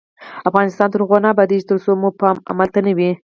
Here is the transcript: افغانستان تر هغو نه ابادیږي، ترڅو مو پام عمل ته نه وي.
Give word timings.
افغانستان 0.49 0.87
تر 0.91 0.99
هغو 1.03 1.17
نه 1.23 1.29
ابادیږي، 1.33 1.67
ترڅو 1.69 1.91
مو 2.01 2.09
پام 2.19 2.37
عمل 2.51 2.67
ته 2.73 2.79
نه 2.87 2.91
وي. 2.97 3.11